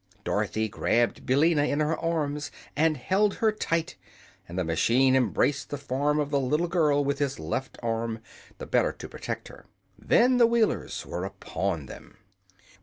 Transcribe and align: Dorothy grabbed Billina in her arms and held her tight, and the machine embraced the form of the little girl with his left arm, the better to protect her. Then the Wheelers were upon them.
Dorothy 0.23 0.67
grabbed 0.67 1.27
Billina 1.27 1.65
in 1.65 1.79
her 1.79 1.95
arms 1.95 2.49
and 2.75 2.97
held 2.97 3.35
her 3.35 3.51
tight, 3.51 3.97
and 4.49 4.57
the 4.57 4.63
machine 4.63 5.15
embraced 5.15 5.69
the 5.69 5.77
form 5.77 6.17
of 6.19 6.31
the 6.31 6.39
little 6.39 6.67
girl 6.67 7.05
with 7.05 7.19
his 7.19 7.37
left 7.39 7.77
arm, 7.83 8.17
the 8.57 8.65
better 8.65 8.93
to 8.93 9.07
protect 9.07 9.47
her. 9.49 9.67
Then 9.99 10.37
the 10.37 10.47
Wheelers 10.47 11.05
were 11.05 11.23
upon 11.23 11.85
them. 11.85 12.17